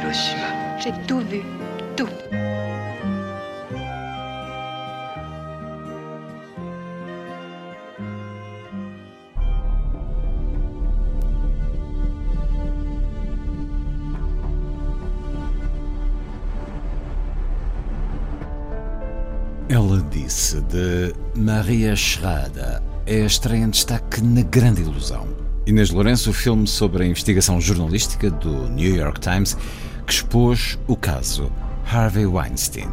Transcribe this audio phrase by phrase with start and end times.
[0.00, 0.78] Hiroshima.
[0.78, 1.42] J'ai tout vu.
[1.94, 2.08] Tout.
[19.68, 22.80] Ela disse de Maria Schrader.
[23.06, 25.28] É a estreia em destaque na Grande Ilusão.
[25.66, 29.56] Inês Lourenço, o filme sobre a investigação jornalística do New York Times
[30.10, 31.52] que expôs o caso
[31.86, 32.90] Harvey Weinstein.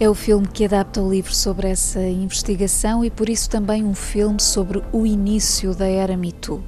[0.00, 3.94] É o filme que adapta o livro sobre essa investigação e por isso também um
[3.94, 6.60] filme sobre o início da era Me Too.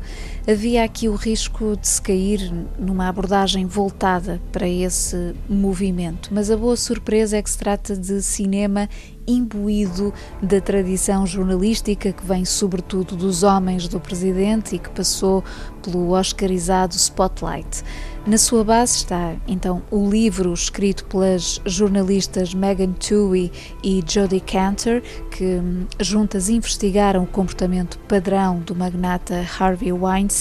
[0.47, 6.57] Havia aqui o risco de se cair numa abordagem voltada para esse movimento, mas a
[6.57, 8.87] boa surpresa é que se trata de cinema
[9.27, 15.43] imbuído da tradição jornalística que vem sobretudo dos homens do presidente e que passou
[15.83, 17.83] pelo oscarizado Spotlight.
[18.27, 23.51] Na sua base está então o livro escrito pelas jornalistas Megan Twohey
[23.83, 25.01] e Jodie Cantor,
[25.31, 30.34] que hum, juntas investigaram o comportamento padrão do magnata Harvey Weinstein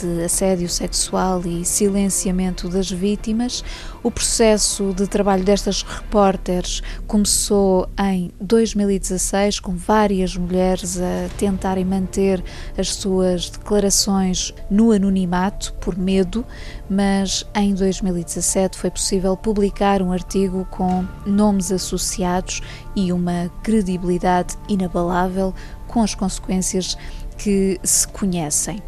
[0.00, 3.62] de assédio sexual e silenciamento das vítimas.
[4.02, 12.42] O processo de trabalho destas repórteres começou em 2016, com várias mulheres a tentarem manter
[12.76, 16.44] as suas declarações no anonimato por medo,
[16.90, 22.60] mas em 2017 foi possível publicar um artigo com nomes associados
[22.96, 25.54] e uma credibilidade inabalável
[25.92, 26.96] com as consequências
[27.36, 28.82] que se conhecem.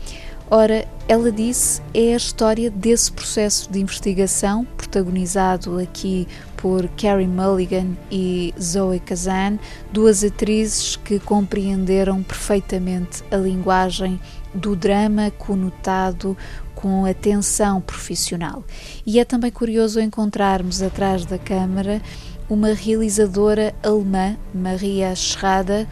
[0.50, 7.97] Ora, ela disse é a história desse processo de investigação, protagonizado aqui por Carrie Mulligan
[8.10, 9.59] e Zoe Kazan,
[9.93, 14.21] duas atrizes que compreenderam perfeitamente a linguagem
[14.54, 16.37] do drama conotado
[16.75, 18.62] com atenção profissional.
[19.04, 22.00] E é também curioso encontrarmos atrás da câmara
[22.49, 25.87] uma realizadora alemã, Maria Schrader,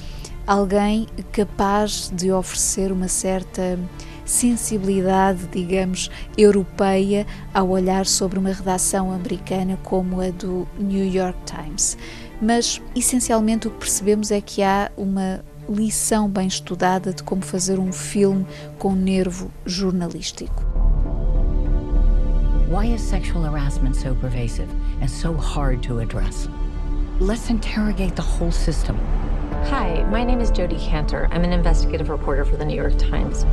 [0.47, 3.79] alguém capaz de oferecer uma certa
[4.25, 11.97] sensibilidade, digamos, europeia ao olhar sobre uma redação americana como a do New York Times.
[12.41, 17.79] Mas, essencialmente, o que percebemos é que há uma lição bem estudada de como fazer
[17.79, 18.47] um filme
[18.79, 20.65] com nervo jornalístico.
[22.69, 24.69] Why is sexual harassment so pervasive
[25.03, 26.49] and so hard to address?
[27.21, 28.97] Let's interrogate the whole system.
[29.67, 31.29] Hi, my name is Jodie Cantor.
[31.31, 33.45] I'm an investigative reporter for the New York Times.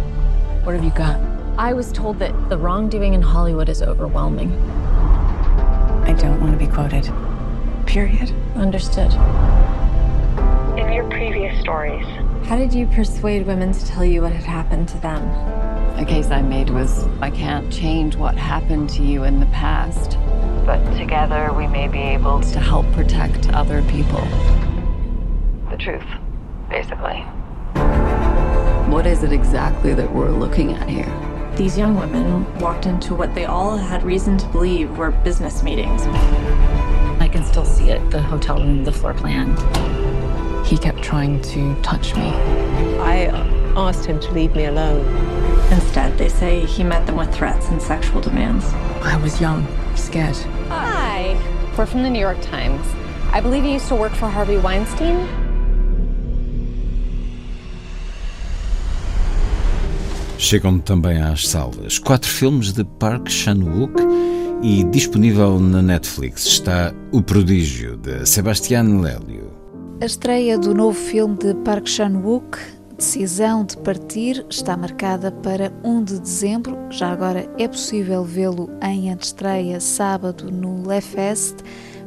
[0.65, 1.19] What have you got?
[1.57, 4.51] I was told that the wrongdoing in Hollywood is overwhelming.
[6.03, 7.09] I don't want to be quoted.
[7.85, 8.33] Period.
[8.55, 9.13] Understood.
[10.77, 12.05] In your previous stories,
[12.47, 15.21] How did you persuade women to tell you what had happened to them?
[15.97, 20.17] The case I made was I can't change what happened to you in the past,
[20.65, 24.27] but together we may be able to help protect other people.
[25.79, 26.03] The truth,
[26.69, 27.21] basically.
[28.91, 31.07] What is it exactly that we're looking at here?
[31.55, 36.01] These young women walked into what they all had reason to believe were business meetings.
[37.21, 39.55] I can still see it the hotel room, the floor plan.
[40.65, 42.27] He kept trying to touch me.
[42.99, 43.27] I
[43.77, 45.05] asked him to leave me alone.
[45.71, 48.65] Instead, they say he met them with threats and sexual demands.
[49.01, 49.65] I was young,
[49.95, 50.35] scared.
[50.67, 51.39] Hi,
[51.77, 52.85] we're from the New York Times.
[53.31, 55.38] I believe you used to work for Harvey Weinstein.
[60.41, 63.93] Chegam também às salas quatro filmes de Park Chan-wook
[64.63, 69.51] e disponível na Netflix está O Prodígio, de Sebastián Lélio.
[69.99, 72.57] A estreia do novo filme de Park Chan-wook,
[72.97, 76.77] Decisão de Partir, está marcada para 1 de dezembro.
[76.89, 81.57] Já agora é possível vê-lo em antestreia sábado no Lefest,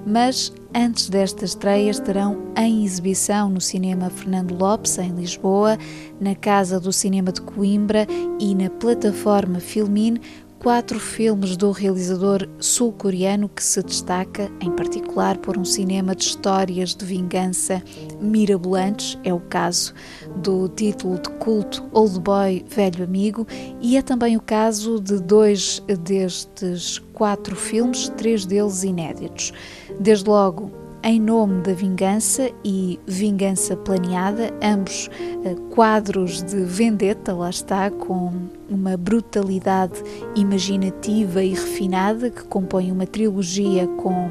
[0.06, 5.78] mas antes desta estreia estarão em exibição no Cinema Fernando Lopes, em Lisboa,
[6.20, 8.06] na Casa do Cinema de Coimbra
[8.38, 10.18] e na plataforma Filmin
[10.62, 16.94] quatro filmes do realizador sul-coreano que se destaca, em particular, por um cinema de histórias
[16.94, 17.82] de vingança
[18.20, 19.18] mirabolantes.
[19.24, 19.92] É o caso
[20.36, 23.44] do título de culto Old Boy Velho Amigo
[23.80, 29.52] e é também o caso de dois destes quatro filmes, três deles inéditos.
[30.00, 30.70] Desde logo,
[31.04, 38.32] em Nome da Vingança e Vingança Planeada, ambos uh, quadros de vendetta, lá está, com
[38.68, 40.00] uma brutalidade
[40.36, 44.30] imaginativa e refinada que compõe uma trilogia com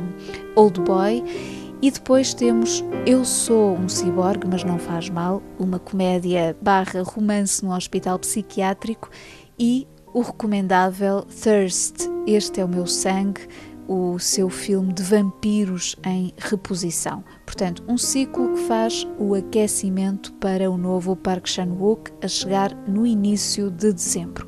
[0.55, 1.23] Old Boy.
[1.81, 7.65] E depois temos Eu Sou um Ciborgue, mas não faz mal, uma comédia barra romance
[7.65, 9.09] no hospital psiquiátrico
[9.59, 13.47] e o recomendável Thirst, Este é o Meu Sangue,
[13.91, 17.25] o seu filme de vampiros em reposição.
[17.45, 23.05] Portanto, um ciclo que faz o aquecimento para o novo Park Chan-wook a chegar no
[23.05, 24.47] início de dezembro.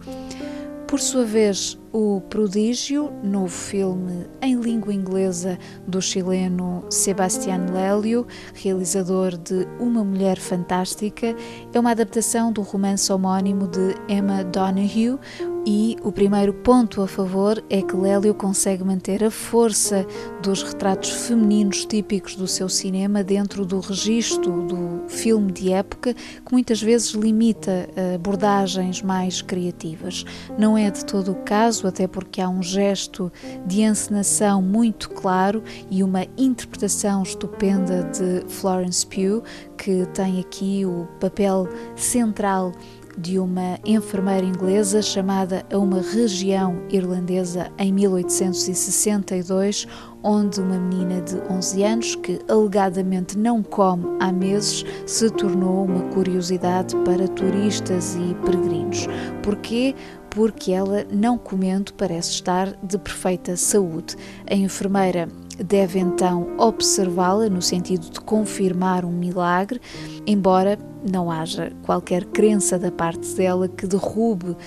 [0.88, 8.25] Por sua vez, O Prodígio, novo filme em língua inglesa do chileno Sebastián Lélio,
[8.56, 11.36] realizador de Uma Mulher Fantástica,
[11.72, 15.19] é uma adaptação do romance homónimo de Emma Donoghue,
[15.65, 20.06] e o primeiro ponto a favor é que Lélio consegue manter a força
[20.42, 26.51] dos retratos femininos típicos do seu cinema dentro do registro do filme de época, que
[26.51, 30.25] muitas vezes limita abordagens mais criativas.
[30.57, 33.31] Não é de todo o caso, até porque há um gesto
[33.65, 39.42] de encenação muito claro e uma interpretação estupenda de Florence Pugh,
[39.77, 42.74] que tem aqui o papel central
[43.18, 49.88] de uma enfermeira inglesa chamada a uma região irlandesa em 1862,
[50.24, 56.01] onde uma menina de 11 anos, que alegadamente não come há meses, se tornou uma
[56.13, 59.07] curiosidade para turistas e peregrinos.
[59.42, 59.95] Porquê?
[60.30, 64.15] Porque ela, não comendo, parece estar de perfeita saúde.
[64.50, 65.27] A enfermeira
[65.60, 69.82] deve então observá-la no sentido de confirmar um milagre,
[70.26, 70.78] embora
[71.12, 74.58] não haja qualquer crença da parte dela que derrube uh,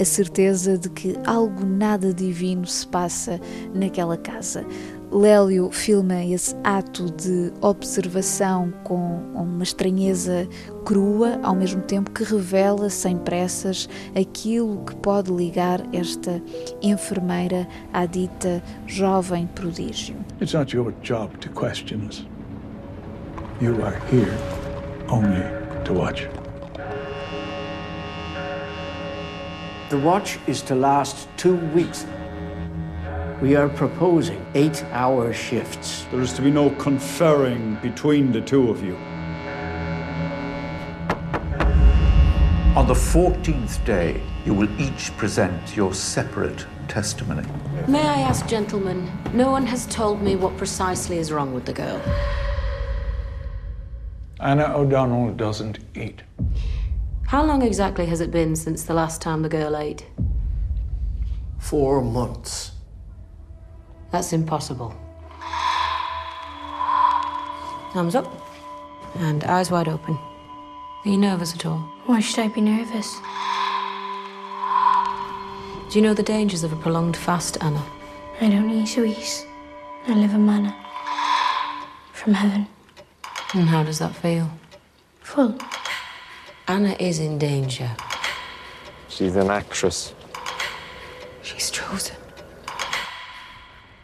[0.00, 3.40] a certeza de que algo nada divino se passa
[3.74, 4.64] naquela casa.
[5.10, 10.48] Lélio filma esse ato de observação com uma estranheza
[10.84, 13.88] crua, ao mesmo tempo que revela sem pressas
[14.18, 16.42] aquilo que pode ligar esta
[16.82, 20.16] enfermeira à dita jovem prodígio.
[20.40, 22.26] It's not your job to question us.
[23.60, 24.36] You are here
[25.08, 25.42] only
[25.84, 26.28] to watch.
[29.88, 32.04] The watch is to last two weeks.
[33.42, 36.06] We are proposing eight hour shifts.
[36.10, 38.96] There is to be no conferring between the two of you.
[42.74, 47.46] On the 14th day, you will each present your separate testimony.
[47.86, 51.74] May I ask, gentlemen, no one has told me what precisely is wrong with the
[51.74, 52.00] girl.
[54.40, 56.22] Anna O'Donnell doesn't eat.
[57.26, 60.06] How long exactly has it been since the last time the girl ate?
[61.58, 62.72] Four months.
[64.10, 64.94] That's impossible.
[67.92, 68.30] Thumbs up.
[69.16, 70.18] And eyes wide open.
[71.04, 71.78] Are you nervous at all?
[72.06, 73.20] Why should I be nervous?
[75.90, 77.82] Do you know the dangers of a prolonged fast, Anna?
[78.40, 79.46] I don't need eat sweets.
[80.08, 80.76] I live in manna.
[82.12, 82.66] From heaven.
[83.54, 84.50] And how does that feel?
[85.20, 85.56] Full.
[86.68, 87.90] Anna is in danger.
[89.08, 90.12] She's an actress.
[91.42, 92.16] She's chosen.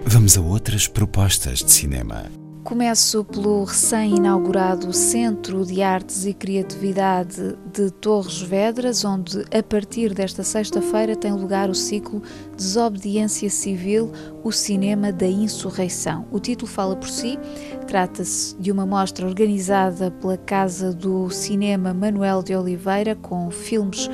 [0.04, 2.24] Vamos a outras propostas de cinema.
[2.64, 10.44] Começo pelo recém-inaugurado Centro de Artes e Criatividade de Torres Vedras, onde a partir desta
[10.44, 12.22] sexta-feira tem lugar o ciclo
[12.56, 14.12] Desobediência Civil,
[14.44, 16.26] o cinema da insurreição.
[16.30, 17.38] O título fala por si,
[17.86, 24.08] trata-se de uma mostra organizada pela Casa do Cinema Manuel de Oliveira com filmes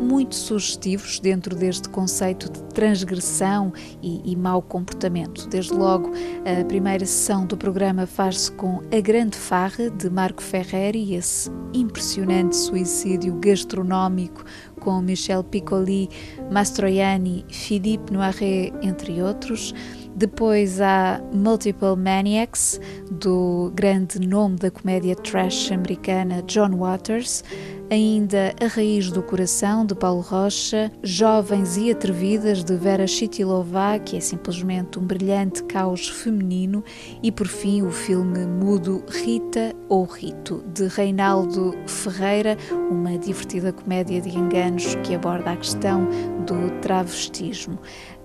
[0.00, 5.46] muito sugestivos dentro deste conceito de transgressão e, e mau comportamento.
[5.48, 6.10] Desde logo,
[6.44, 12.56] a primeira sessão do programa faz-se com A Grande Farra, de Marco Ferreri, esse impressionante
[12.56, 14.44] suicídio gastronómico
[14.80, 16.08] com Michel Piccoli,
[16.50, 19.74] Mastroianni, Philippe Noiret, entre outros.
[20.16, 22.80] Depois há Multiple Maniacs,
[23.10, 27.44] do grande nome da comédia trash americana John Waters.
[27.90, 34.16] Ainda A Raiz do Coração, de Paulo Rocha, Jovens e Atrevidas, de Vera Chitilova, que
[34.16, 36.84] é simplesmente um brilhante caos feminino,
[37.20, 44.20] e por fim o filme mudo Rita ou Rito, de Reinaldo Ferreira, uma divertida comédia
[44.20, 46.08] de enganos que aborda a questão
[46.46, 47.76] do travestismo.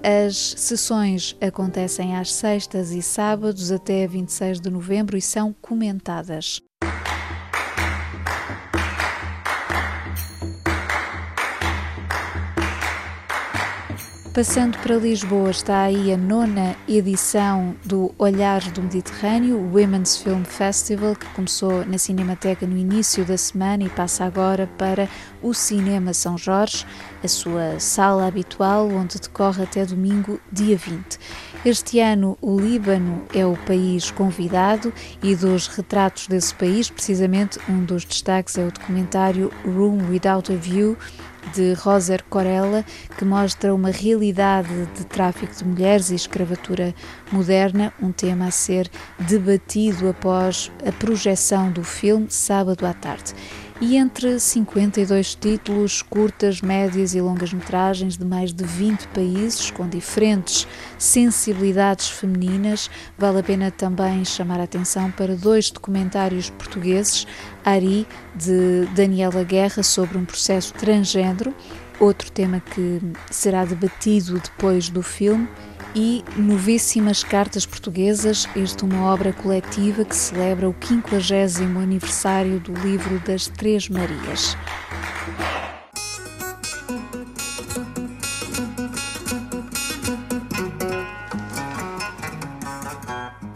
[0.04, 6.62] As sessões acontecem às sextas e sábados até 26 de novembro e são comentadas.
[14.36, 20.44] Passando para Lisboa, está aí a nona edição do Olhares do Mediterrâneo, o Women's Film
[20.44, 25.08] Festival, que começou na Cinemateca no início da semana e passa agora para
[25.42, 26.86] o Cinema São Jorge,
[27.24, 31.18] a sua sala habitual, onde decorre até domingo, dia 20.
[31.66, 34.94] Este ano, o Líbano é o país convidado
[35.24, 40.56] e dos retratos desse país, precisamente um dos destaques é o documentário Room Without a
[40.56, 40.96] View
[41.56, 42.86] de Roser Corella,
[43.18, 46.94] que mostra uma realidade de tráfico de mulheres e escravatura
[47.32, 53.34] moderna, um tema a ser debatido após a projeção do filme sábado à tarde
[53.82, 59.88] e entre 52 títulos, curtas, médias e longas metragens de mais de 20 países com
[59.88, 60.66] diferentes
[60.98, 67.28] sensibilidades femininas, vale a pena também chamar a atenção para dois documentários portugueses,
[67.66, 71.54] Ari, de Daniela Guerra, sobre um processo transgênero,
[72.00, 75.48] outro tema que será debatido depois do filme,
[75.96, 83.18] e Novíssimas Cartas Portuguesas, este uma obra coletiva que celebra o 50 aniversário do livro
[83.20, 84.58] das Três Marias.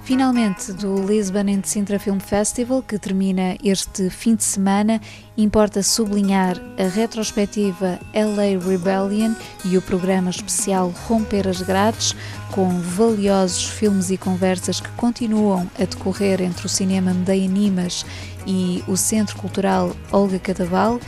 [0.09, 4.99] Finalmente, do Lisbon and Sintra Film Festival, que termina este fim de semana,
[5.37, 12.15] importa sublinhar a retrospectiva LA Rebellion e o programa especial Romper as Grades,
[12.49, 18.03] com valiosos filmes e conversas que continuam a decorrer entre o Cinema Medeia Nimas
[18.47, 20.99] e o Centro Cultural Olga Cadaval.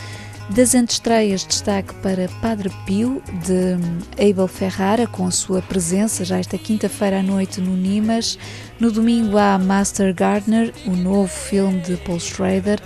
[0.55, 3.77] Das antestreias, destaque para Padre Pio, de
[4.21, 8.37] Abel Ferrara, com a sua presença já esta quinta-feira à noite no Nimas.
[8.77, 12.81] No domingo há Master Gardener, o novo filme de Paul Schrader,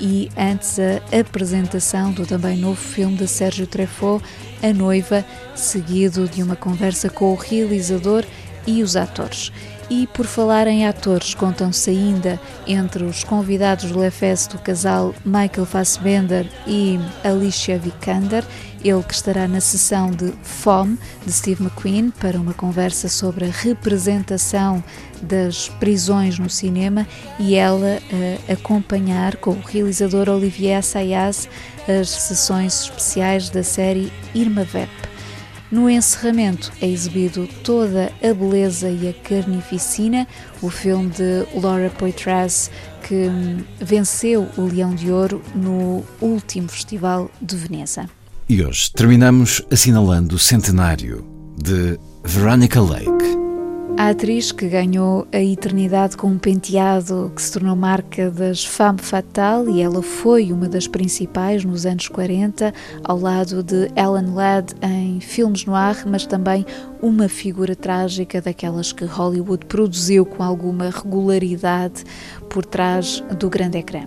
[0.00, 4.24] e antes a apresentação do também novo filme de Sérgio Treffaut,
[4.62, 5.22] A Noiva,
[5.54, 8.24] seguido de uma conversa com o realizador
[8.66, 9.52] e os atores.
[9.90, 15.66] E por falar em atores, contam-se ainda entre os convidados do Lefes do casal Michael
[15.66, 18.44] Fassbender e Alicia Vikander,
[18.84, 23.50] ele que estará na sessão de Fome de Steve McQueen para uma conversa sobre a
[23.50, 24.82] representação
[25.22, 27.04] das prisões no cinema
[27.40, 27.98] e ela
[28.48, 31.48] a acompanhar com o realizador Olivier Assayas
[31.88, 35.09] as sessões especiais da série Irma Vep.
[35.70, 40.26] No encerramento é exibido toda a beleza e a carnificina,
[40.60, 42.70] o filme de Laura Poitras
[43.06, 48.10] que hum, venceu o Leão de Ouro no último Festival de Veneza.
[48.48, 51.24] E hoje terminamos assinalando o centenário
[51.56, 53.39] de Veronica Lake.
[54.00, 58.98] A atriz que ganhou a eternidade com um penteado que se tornou marca das femme
[58.98, 62.72] fatale e ela foi uma das principais nos anos 40,
[63.04, 66.64] ao lado de Ellen Ladd em filmes no ar, mas também
[67.02, 72.02] uma figura trágica daquelas que Hollywood produziu com alguma regularidade
[72.48, 74.06] por trás do grande ecrã.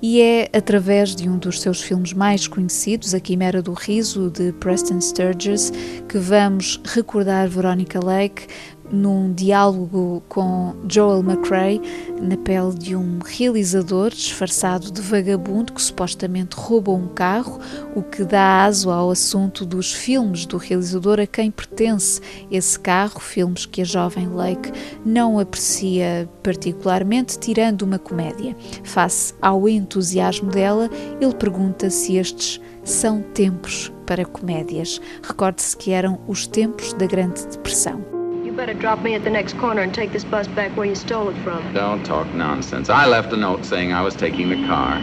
[0.00, 4.52] E é através de um dos seus filmes mais conhecidos, A Quimera do Riso, de
[4.52, 5.72] Preston Sturges,
[6.08, 8.46] que vamos recordar Veronica Lake,
[8.92, 11.80] num diálogo com Joel McRae,
[12.20, 17.58] na pele de um realizador disfarçado de vagabundo que supostamente rouba um carro,
[17.96, 22.20] o que dá aso ao assunto dos filmes do realizador a quem pertence
[22.50, 24.70] esse carro, filmes que a jovem Lake
[25.04, 28.54] não aprecia particularmente, tirando uma comédia.
[28.84, 35.00] Face ao entusiasmo dela, ele pergunta se estes são tempos para comédias.
[35.22, 38.21] Recorde-se que eram os tempos da Grande Depressão.
[38.52, 40.94] You better drop me at the next corner and take this bus back where you
[40.94, 41.72] stole it from.
[41.72, 42.90] Don't talk nonsense.
[42.90, 44.98] I left a note saying I was taking the car.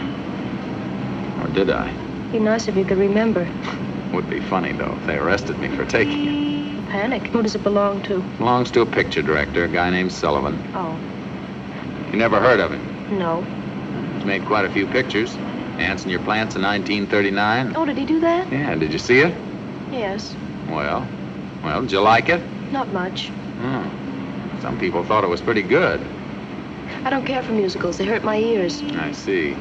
[1.42, 1.92] Or did I?
[2.30, 3.50] Be nice if you could remember.
[4.12, 6.90] Would be funny, though, if they arrested me for taking it.
[6.90, 7.22] Panic?
[7.24, 8.20] Who does it belong to?
[8.38, 10.56] Belongs to a picture director, a guy named Sullivan.
[10.76, 10.96] Oh.
[12.12, 13.18] You never heard of him?
[13.18, 13.42] No.
[14.14, 15.34] He's made quite a few pictures.
[15.78, 17.74] Ants in Your Plants in 1939.
[17.74, 18.52] Oh, did he do that?
[18.52, 19.34] Yeah, did you see it?
[19.90, 20.36] Yes.
[20.68, 21.04] Well,
[21.64, 22.40] well, did you like it?
[22.70, 23.32] Not much.
[24.60, 26.00] Some people thought it was pretty good.
[27.04, 27.98] I don't care for musicals.
[27.98, 28.82] They hurt my ears.
[28.94, 29.54] I see.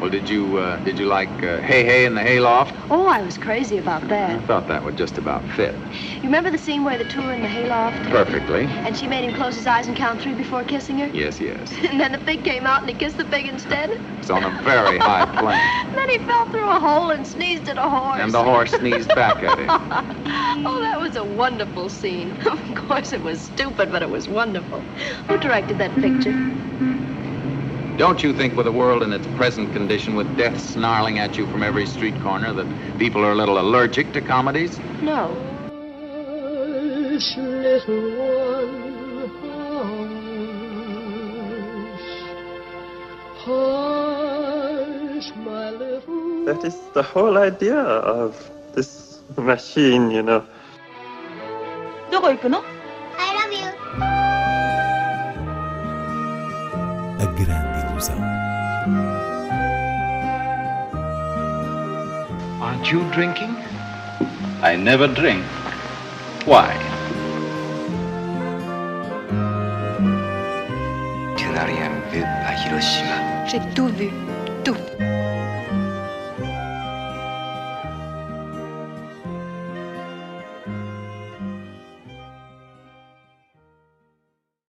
[0.00, 2.74] Well, did you uh, did you like uh, Hey Hey in the Hayloft?
[2.90, 4.36] Oh, I was crazy about that.
[4.36, 5.74] I thought that would just about fit.
[6.16, 8.02] You remember the scene where the two were in the hayloft?
[8.10, 8.64] Perfectly.
[8.84, 11.06] And she made him close his eyes and count three before kissing her?
[11.08, 11.72] Yes, yes.
[11.90, 13.88] And then the pig came out and he kissed the pig instead?
[14.18, 15.58] It's on a very high plane.
[15.94, 18.20] then he fell through a hole and sneezed at a horse.
[18.20, 19.66] And the horse sneezed back at him.
[19.70, 22.36] oh, that was a wonderful scene.
[22.46, 24.84] Of course, it was stupid, but it was wonderful.
[25.28, 26.34] Who directed that picture?
[27.97, 31.45] Don't you think with the world in its present condition, with death snarling at you
[31.47, 32.65] from every street corner, that
[32.97, 34.79] people are a little allergic to comedies?
[35.01, 35.35] No.
[37.11, 39.31] Hush, little one,
[41.81, 42.07] hush.
[43.45, 50.43] Hush, my little That is the whole idea of this machine, you know.
[52.11, 53.67] どこ行くの I love you.
[57.19, 58.18] A grande ilusão.
[62.60, 63.56] Aren't you drinking?
[64.62, 65.44] I never drink.
[66.44, 66.74] Why?
[73.48, 74.10] J'ai tout vu.
[74.10, 74.35] Tout.